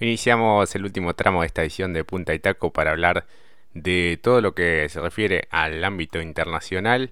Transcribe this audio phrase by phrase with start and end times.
[0.00, 3.26] Iniciamos el último tramo de esta edición de Punta y Taco para hablar
[3.74, 7.10] de todo lo que se refiere al ámbito internacional,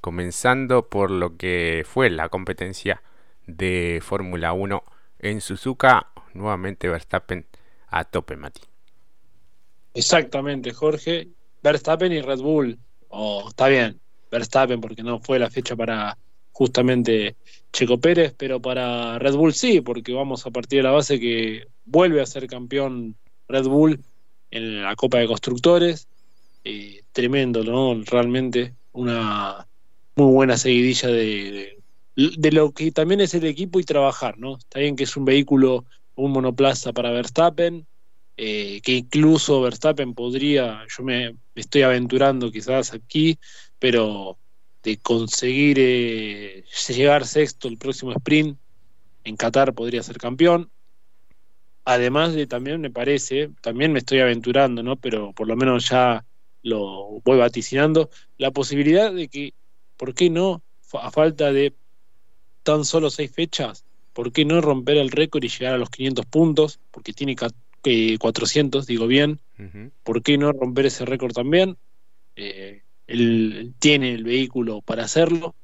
[0.00, 3.02] comenzando por lo que fue la competencia
[3.46, 4.82] de Fórmula 1
[5.20, 7.46] en Suzuka, nuevamente Verstappen
[7.86, 8.62] a tope, Mati.
[9.94, 11.28] Exactamente, Jorge.
[11.62, 12.76] Verstappen y Red Bull.
[13.10, 14.00] Oh, está bien,
[14.32, 16.18] Verstappen porque no fue la fecha para
[16.50, 17.36] justamente
[17.72, 21.68] Checo Pérez, pero para Red Bull sí, porque vamos a partir de la base que
[21.84, 23.16] vuelve a ser campeón
[23.48, 24.00] Red Bull
[24.50, 26.08] en la Copa de Constructores.
[26.64, 28.02] Eh, tremendo, ¿no?
[28.04, 29.66] Realmente una
[30.16, 31.78] muy buena seguidilla de,
[32.16, 34.56] de, lo que también es el equipo y trabajar, ¿no?
[34.56, 35.84] Está bien que es un vehículo,
[36.14, 37.86] un monoplaza para Verstappen,
[38.36, 43.38] eh, que incluso Verstappen podría, yo me, estoy aventurando quizás aquí,
[43.78, 44.38] pero
[44.82, 48.58] de conseguir eh, llegar sexto el próximo sprint
[49.24, 50.70] en Qatar podría ser campeón.
[51.84, 54.96] Además de también me parece, también me estoy aventurando, ¿no?
[54.96, 56.24] Pero por lo menos ya
[56.62, 59.52] lo voy vaticinando, la posibilidad de que,
[59.96, 60.62] ¿por qué no?
[60.94, 61.74] A falta de
[62.62, 66.24] tan solo seis fechas, ¿por qué no romper el récord y llegar a los 500
[66.26, 66.80] puntos?
[66.90, 67.36] Porque tiene
[68.18, 69.40] 400, digo bien.
[70.02, 71.76] ¿Por qué no romper ese récord también?
[72.36, 75.54] Eh, él tiene el vehículo para hacerlo,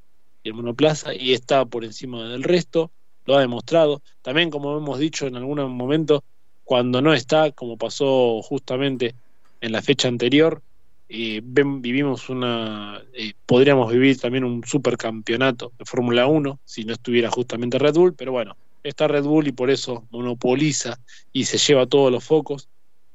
[0.45, 2.93] el monoplaza, y está por encima del resto,
[3.27, 4.03] lo ha demostrado.
[4.23, 6.25] También, como hemos dicho en algún momento,
[6.65, 9.15] cuando no está, como pasó justamente
[9.61, 10.63] en la fecha anterior,
[11.09, 17.29] eh, vivimos una, eh, podríamos vivir también un supercampeonato de Fórmula 1 si no estuviera
[17.31, 21.01] justamente Red Bull, pero bueno, está Red Bull y por eso monopoliza
[21.33, 22.69] y se lleva todos los focos.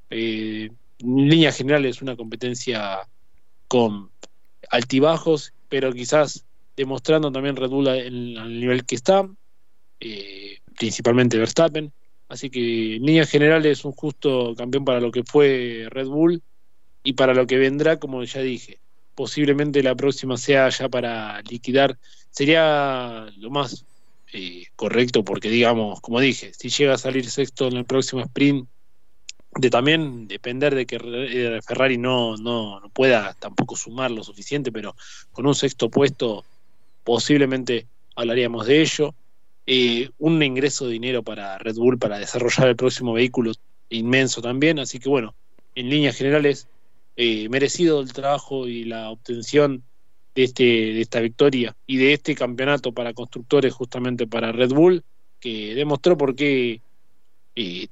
[0.09, 3.08] Eh, en línea general es una competencia
[3.70, 4.09] con
[4.70, 6.44] altibajos, pero quizás
[6.76, 9.30] demostrando también Red Bull el nivel que está,
[9.99, 11.91] eh, principalmente Verstappen.
[12.27, 16.41] Así que en generales es un justo campeón para lo que fue Red Bull
[17.03, 18.79] y para lo que vendrá, como ya dije.
[19.13, 21.97] Posiblemente la próxima sea ya para liquidar.
[22.31, 23.86] Sería lo más
[24.33, 28.67] eh, correcto porque, digamos, como dije, si llega a salir sexto en el próximo sprint,
[29.55, 34.95] de también depender de que eh, Ferrari no, no, pueda tampoco sumar lo suficiente, pero
[35.31, 36.43] con un sexto puesto
[37.03, 39.15] posiblemente hablaríamos de ello.
[39.67, 43.52] Eh, un ingreso de dinero para Red Bull para desarrollar el próximo vehículo
[43.89, 45.33] inmenso también, así que bueno,
[45.73, 46.67] en líneas generales,
[47.15, 49.83] eh, merecido el trabajo y la obtención
[50.36, 55.03] de, este, de esta victoria y de este campeonato para constructores justamente para Red Bull,
[55.39, 56.82] que demostró por qué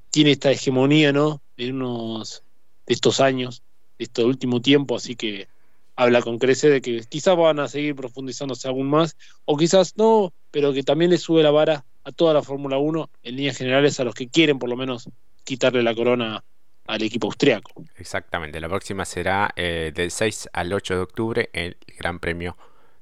[0.10, 1.42] tiene esta hegemonía, ¿no?
[1.56, 2.44] En unos
[2.86, 3.64] de estos años,
[3.98, 5.48] de este último tiempo, así que
[5.96, 9.16] habla con crece de que quizás van a seguir profundizándose aún más,
[9.46, 13.10] o quizás no, pero que también le sube la vara a toda la Fórmula 1
[13.24, 15.10] en líneas generales a los que quieren por lo menos
[15.44, 16.44] quitarle la corona
[16.86, 17.72] al equipo austriaco.
[17.96, 22.58] Exactamente, la próxima será eh, del 6 al 8 de octubre el Gran Premio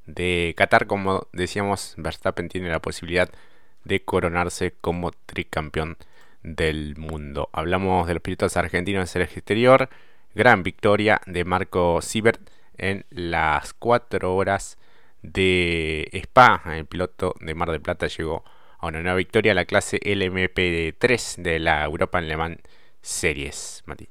[0.05, 3.29] de Qatar, como decíamos, Verstappen tiene la posibilidad
[3.83, 5.97] de coronarse como tricampeón
[6.43, 7.49] del mundo.
[7.53, 9.89] Hablamos de los pilotos argentinos en el exterior.
[10.33, 12.41] Gran victoria de Marco Siebert
[12.77, 14.77] en las 4 horas
[15.21, 16.63] de Spa.
[16.65, 18.43] El piloto de Mar del Plata llegó
[18.79, 22.57] a una nueva victoria, la clase LMP3 de la Europa Le Mans
[23.01, 23.83] Series.
[23.85, 24.07] Mati.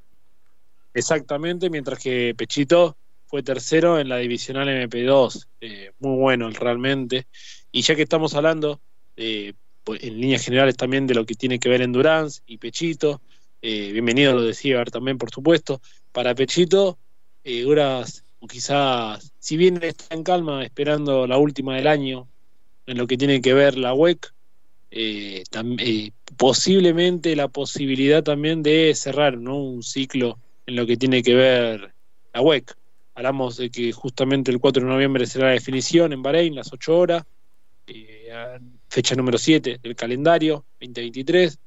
[0.94, 5.46] Exactamente, mientras que Pechito fue tercero en la divisional MP2.
[5.60, 7.26] Eh, muy bueno realmente.
[7.70, 8.80] Y ya que estamos hablando
[9.16, 9.54] de
[9.84, 13.20] pues, en líneas generales también de lo que tiene que ver Endurance y Pechito.
[13.62, 15.80] Eh, bienvenido lo decía también, por supuesto.
[16.10, 16.98] Para Pechito,
[17.44, 22.28] eh, horas, o quizás, si bien está en calma esperando la última del año,
[22.86, 24.32] en lo que tiene que ver la WEC,
[24.90, 25.44] eh,
[25.78, 29.56] eh, posiblemente la posibilidad también de cerrar ¿no?
[29.62, 31.94] un ciclo en lo que tiene que ver
[32.32, 32.74] la WEC.
[33.14, 36.98] Hablamos de que justamente el 4 de noviembre será la definición en Bahrein, las 8
[36.98, 37.24] horas
[38.88, 41.58] fecha número 7 del calendario 2023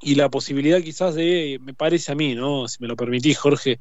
[0.00, 2.68] y la posibilidad quizás de, me parece a mí, ¿no?
[2.68, 3.80] Si me lo permitís, Jorge,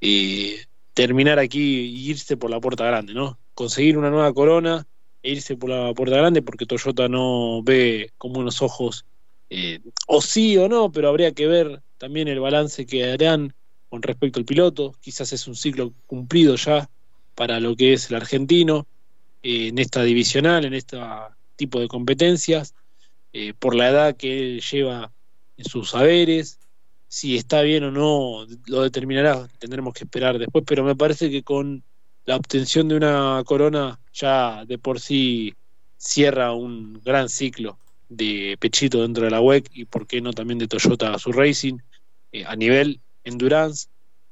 [0.00, 3.38] eh, terminar aquí e irse por la puerta grande, ¿no?
[3.54, 4.86] Conseguir una nueva corona
[5.22, 9.04] e irse por la puerta grande porque Toyota no ve como unos ojos,
[9.50, 13.54] eh, o sí o no, pero habría que ver también el balance que harán
[13.88, 14.94] con respecto al piloto.
[15.00, 16.88] Quizás es un ciclo cumplido ya
[17.34, 18.86] para lo que es el argentino
[19.42, 22.74] eh, en esta divisional, en esta tipo de competencias,
[23.32, 25.12] eh, por la edad que él lleva
[25.56, 26.58] en sus saberes,
[27.12, 31.42] si está bien o no lo determinará, tendremos que esperar después, pero me parece que
[31.42, 31.84] con
[32.24, 35.52] la obtención de una corona ya de por sí
[35.98, 37.78] cierra un gran ciclo
[38.08, 41.76] de Pechito dentro de la WEC y por qué no también de Toyota su Racing
[42.32, 43.88] eh, a nivel endurance.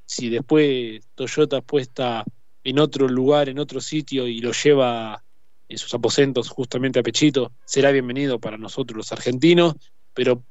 [0.06, 2.24] Si después Toyota puesta
[2.64, 5.22] en otro lugar, en otro sitio y lo lleva
[5.68, 9.74] en sus aposentos justamente a Pechito, será bienvenido para nosotros los argentinos,
[10.14, 10.42] pero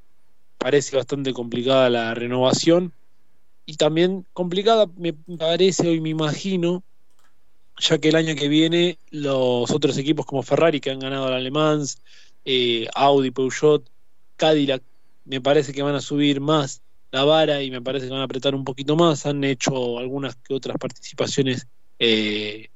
[0.60, 2.94] parece bastante complicada la renovación
[3.66, 6.84] y también complicada me parece hoy me imagino
[7.80, 11.34] ya que el año que viene los otros equipos como Ferrari que han ganado al
[11.34, 11.84] Alemán,
[12.46, 13.90] eh, Audi, Peugeot,
[14.36, 14.84] Cadillac,
[15.26, 16.82] me parece que van a subir más
[17.12, 19.26] la vara y me parece que van a apretar un poquito más.
[19.26, 21.68] Han hecho algunas que otras participaciones
[22.00, 22.70] eh,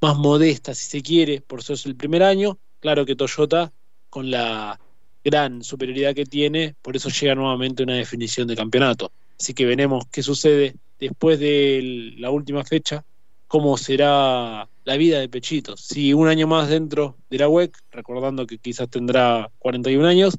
[0.00, 2.58] más modestas, si se quiere, por es el primer año.
[2.80, 3.72] Claro que Toyota,
[4.10, 4.78] con la
[5.24, 9.10] gran superioridad que tiene, por eso llega nuevamente una definición de campeonato.
[9.40, 13.04] Así que veremos qué sucede después de la última fecha,
[13.48, 15.76] cómo será la vida de Pechito.
[15.76, 20.36] Si un año más dentro de la WEC, recordando que quizás tendrá 41 años,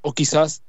[0.00, 0.62] o quizás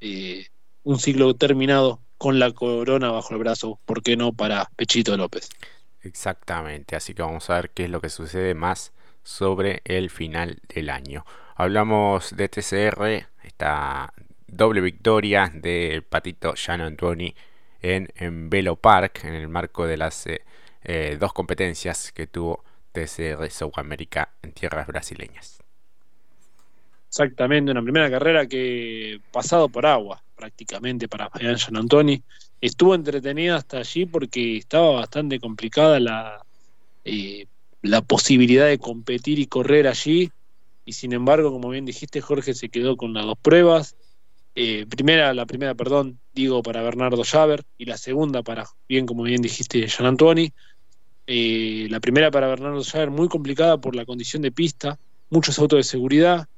[0.00, 0.46] eh,
[0.82, 5.48] un ciclo terminado con la corona bajo el brazo, ¿por qué no para Pechito López?
[6.02, 8.92] Exactamente, así que vamos a ver qué es lo que sucede más
[9.24, 11.24] sobre el final del año.
[11.56, 14.12] Hablamos de TCR, esta
[14.46, 17.34] doble victoria del patito Jan Antoni
[17.82, 20.42] en, en Velo Park, en el marco de las eh,
[20.84, 22.62] eh, dos competencias que tuvo
[22.92, 25.62] TCR South America en tierras brasileñas.
[27.08, 32.22] Exactamente, una primera carrera que pasado por agua prácticamente para Jan Antoni.
[32.60, 36.44] Estuvo entretenida hasta allí porque estaba bastante complicada la,
[37.04, 37.46] eh,
[37.84, 40.32] la posibilidad de competir y correr allí.
[40.86, 43.94] Y sin embargo, como bien dijiste, Jorge se quedó con las dos pruebas.
[44.54, 49.22] Eh, primera, la primera, perdón, digo para Bernardo Javer y la segunda para, bien como
[49.24, 50.52] bien dijiste, Jan Antoni.
[51.26, 54.98] Eh, la primera para Bernardo Javer muy complicada por la condición de pista,
[55.28, 56.48] muchos autos de seguridad,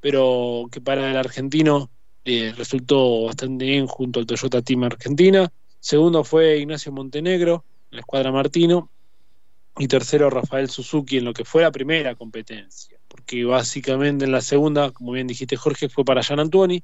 [0.00, 1.90] pero que para el argentino
[2.24, 5.50] eh, resultó bastante bien junto al Toyota Team Argentina.
[5.80, 8.90] Segundo fue Ignacio Montenegro, la escuadra Martino.
[9.78, 12.98] Y tercero Rafael Suzuki en lo que fue la primera competencia.
[13.08, 16.82] Porque básicamente en la segunda, como bien dijiste Jorge, fue para Jan Antuoni.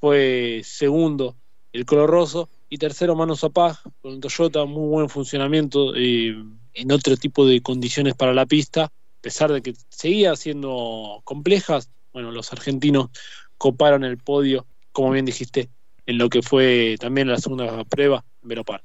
[0.00, 1.36] Fue segundo
[1.72, 2.48] el Color Rosso.
[2.68, 5.94] Y tercero Manu Zapag con Toyota, muy buen funcionamiento.
[5.96, 6.36] Eh,
[6.74, 11.90] en otro tipo de condiciones para la pista, a pesar de que seguía siendo complejas,
[12.12, 13.08] bueno, los argentinos
[13.56, 15.70] coparon el podio, como bien dijiste,
[16.06, 18.82] en lo que fue también la segunda prueba en Veropar.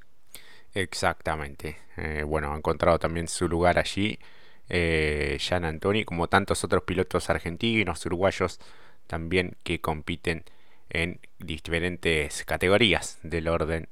[0.74, 1.78] Exactamente.
[1.98, 4.18] Eh, bueno, ha encontrado también su lugar allí.
[4.70, 8.60] Eh, Jan Antoni, como tantos otros pilotos argentinos, uruguayos,
[9.08, 10.44] también que compiten
[10.90, 13.88] en diferentes categorías del orden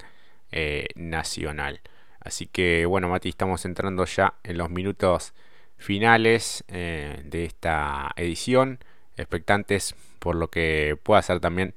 [0.52, 1.82] eh, nacional.
[2.20, 5.34] Así que bueno, Mati, estamos entrando ya en los minutos
[5.78, 8.80] finales eh, de esta edición.
[9.18, 11.74] Expectantes por lo que pueda ser también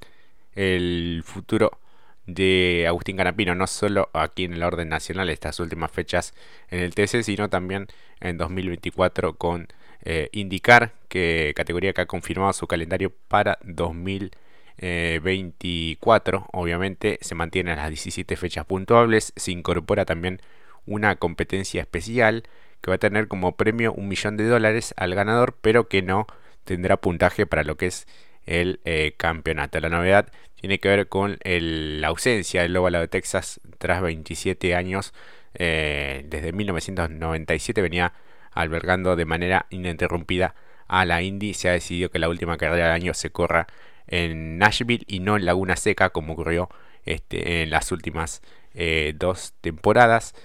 [0.55, 1.79] el futuro
[2.27, 6.33] de Agustín Canapino, no solo aquí en el orden nacional, estas últimas fechas
[6.69, 7.87] en el TC, sino también
[8.19, 9.67] en 2024 con
[10.03, 16.47] eh, Indicar, que categoría que ha confirmado su calendario para 2024.
[16.51, 20.41] Obviamente se mantienen las 17 fechas puntuables, se incorpora también
[20.85, 22.43] una competencia especial
[22.81, 26.27] que va a tener como premio un millón de dólares al ganador, pero que no
[26.65, 28.07] tendrá puntaje para lo que es
[28.45, 29.79] el eh, campeonato.
[29.79, 35.13] La novedad tiene que ver con la ausencia del óvalo de Texas tras 27 años.
[35.53, 38.13] Eh, desde 1997 venía
[38.51, 40.55] albergando de manera ininterrumpida
[40.87, 41.53] a la Indy.
[41.53, 43.67] Se ha decidido que la última carrera del año se corra
[44.07, 46.69] en Nashville y no en Laguna Seca como ocurrió
[47.05, 48.41] este, en las últimas
[48.73, 50.35] eh, dos temporadas.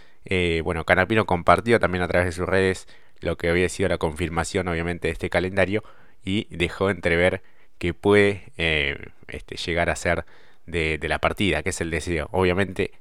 [0.64, 2.86] bueno, Canapino compartió también a través de sus redes
[3.20, 5.84] lo que había sido la confirmación obviamente de este calendario
[6.24, 7.42] y dejó entrever
[7.80, 10.26] que puede eh, este, llegar a ser
[10.66, 12.28] de, la partida, que es el deseo.
[12.30, 12.92] Obviamente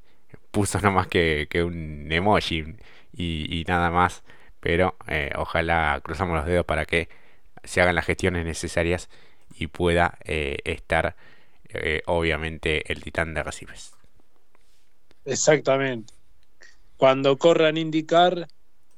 [0.51, 2.77] puso no más que, un emoji
[3.13, 4.23] y, nada más,
[4.61, 7.09] pero eh, ojalá cruzamos los dedos para que
[7.65, 9.09] se hagan las gestiones necesarias
[9.53, 11.15] y pueda eh, estar
[12.07, 13.93] obviamente el titán de Recibes.
[15.25, 16.13] Exactamente.
[16.97, 18.47] Cuando corran indicar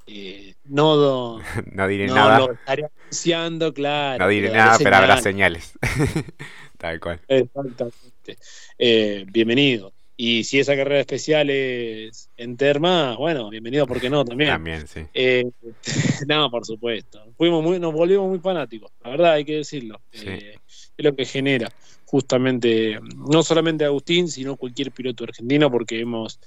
[0.08, 1.39] eh, no,
[1.72, 2.39] no diré nada.
[2.39, 4.25] Lo estaría anunciando, claro.
[4.25, 5.74] No diré nada, pero habrá señales.
[6.77, 7.20] Tal cual.
[7.27, 8.38] Exactamente.
[8.77, 9.93] Eh, bienvenido.
[10.17, 14.24] Y si esa carrera especial es en Terma, bueno, bienvenido, ¿por qué no?
[14.24, 14.51] También.
[14.51, 15.01] También, sí.
[15.13, 15.50] Eh,
[16.27, 17.24] no, por supuesto.
[17.38, 20.00] Fuimos muy, nos volvimos muy fanáticos, la verdad, hay que decirlo.
[20.12, 20.60] es
[20.98, 21.72] lo que genera
[22.12, 26.41] justamente, no solamente Agustín, sino cualquier piloto argentino, porque hemos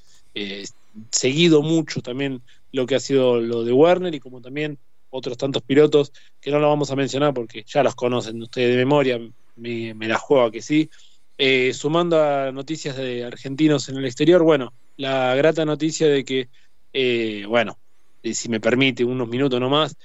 [1.11, 4.79] seguido mucho también lo que ha sido lo de Werner y como también
[5.11, 8.77] otros tantos pilotos que no lo vamos a mencionar porque ya los conocen ustedes de
[8.77, 9.21] memoria,
[9.57, 10.91] me, la juego que sí.
[11.39, 16.49] Eh, sumando a noticias de argentinos en el exterior, bueno, la grata noticia de que,
[16.93, 17.79] eh, bueno,
[18.23, 19.97] si me permite unos minutos nomás,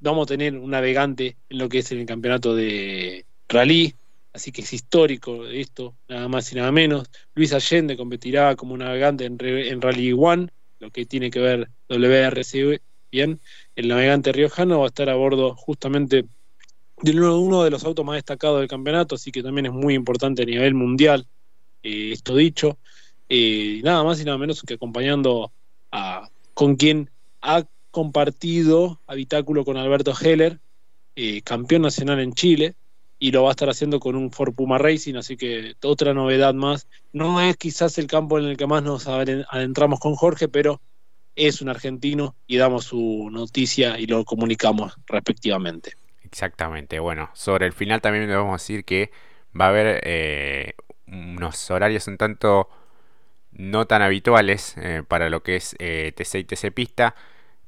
[0.00, 3.94] vamos a tener un navegante en lo que es el campeonato de rally,
[4.34, 7.08] así que es histórico esto, nada más y nada menos.
[7.34, 10.48] Luis Allende competirá como navegante en, Rally One,
[10.80, 13.40] lo que tiene que ver WRC bien.
[13.76, 16.24] El navegante riojano va a estar a bordo justamente
[17.00, 20.42] de uno de los autos más destacados del campeonato, así que también es muy importante
[20.42, 21.26] a nivel mundial,
[21.82, 22.78] eh, esto dicho.
[23.28, 25.52] Eh, nada más y nada menos que acompañando
[25.92, 27.10] a con quien
[27.40, 30.58] ha compartido habitáculo con Alberto Heller,
[31.14, 32.74] eh, campeón nacional en Chile,
[33.24, 36.52] y lo va a estar haciendo con un Ford Puma Racing, así que otra novedad
[36.52, 36.86] más.
[37.14, 40.82] No es quizás el campo en el que más nos adentramos con Jorge, pero
[41.34, 45.94] es un argentino y damos su noticia y lo comunicamos respectivamente.
[46.22, 49.10] Exactamente, bueno, sobre el final también debemos decir que
[49.58, 50.74] va a haber eh,
[51.06, 52.68] unos horarios un tanto
[53.52, 57.14] no tan habituales eh, para lo que es TC y TC Pista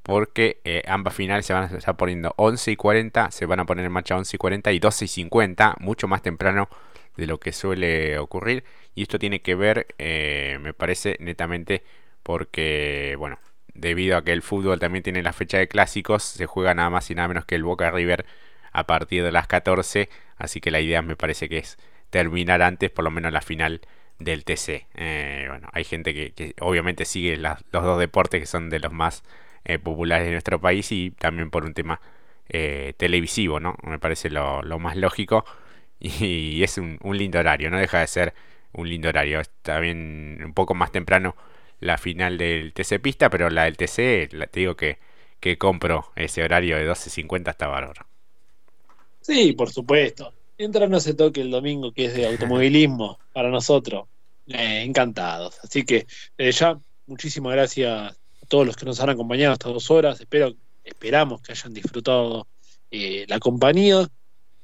[0.06, 3.66] porque eh, ambas finales se van a estar poniendo 11 y 40, se van a
[3.66, 6.68] poner en marcha 11 y 40 y 12 y 50, mucho más temprano
[7.16, 8.62] de lo que suele ocurrir.
[8.94, 11.82] Y esto tiene que ver, eh, me parece, netamente
[12.22, 13.40] porque, bueno,
[13.74, 17.10] debido a que el fútbol también tiene la fecha de clásicos, se juega nada más
[17.10, 18.26] y nada menos que el Boca River
[18.72, 21.78] a partir de las 14, así que la idea me parece que es
[22.10, 23.80] terminar antes, por lo menos la final
[24.20, 24.86] del TC.
[24.94, 29.24] Eh, bueno, hay gente que, obviamente sigue los dos deportes que son de los más
[29.68, 32.00] eh, populares de nuestro país y también por un tema
[32.48, 33.76] eh, televisivo, ¿no?
[33.82, 35.44] Me parece lo, más lógico
[36.00, 38.34] y, es un, lindo horario, no deja de ser
[38.72, 39.42] un lindo horario.
[39.80, 41.34] Bien un poco más temprano
[41.80, 44.98] la final del TC Pista, pero la del TC, te digo que,
[45.40, 48.06] que compro ese horario de 12.50 hasta bárbaro.
[49.20, 50.32] Sí, por supuesto.
[50.58, 54.06] Mientras no se toque el domingo, que es de automovilismo para nosotros,
[54.46, 55.58] eh, encantados.
[55.64, 56.06] Así que
[56.38, 60.20] ya, muchísimas gracias todos los que nos han acompañado estas dos horas.
[60.20, 62.46] Espero, esperamos que hayan disfrutado
[62.90, 64.08] eh, la compañía.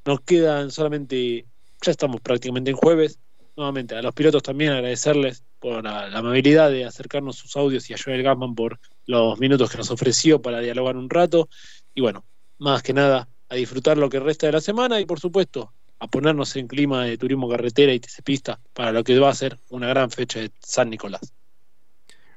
[0.05, 1.45] Nos quedan solamente,
[1.81, 3.19] ya estamos prácticamente en jueves.
[3.55, 7.97] Nuevamente, a los pilotos también agradecerles por la, amabilidad de acercarnos sus audios y a
[8.03, 11.49] Joel Gassman por los minutos que nos ofreció para dialogar un rato.
[11.93, 12.25] Y bueno,
[12.57, 16.07] más que nada, a disfrutar lo que resta de la semana y por supuesto a
[16.07, 19.87] ponernos en clima de turismo carretera y pista para lo que va a ser una
[19.87, 21.33] gran fecha de San Nicolás.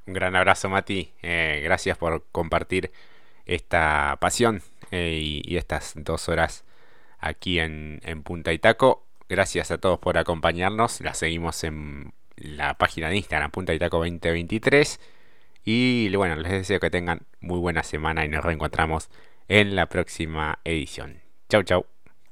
[0.06, 1.12] Un gran abrazo, Mati.
[1.22, 2.92] Eh, gracias por compartir
[3.44, 6.64] esta pasión eh, y, estas dos horas
[7.18, 9.04] aquí en, Punta y Taco.
[9.28, 11.00] Gracias a todos por acompañarnos.
[11.00, 15.00] La seguimos en la página de Instagram, Punta y Taco 2023.
[15.64, 19.10] Y bueno, les deseo que tengan muy buena semana y nos reencontramos
[19.48, 21.20] en la próxima edición.
[21.48, 21.95] Chau, chau.